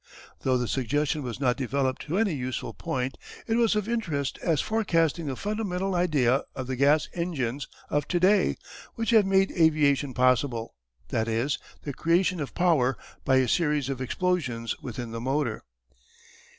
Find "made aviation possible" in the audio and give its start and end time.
9.27-10.73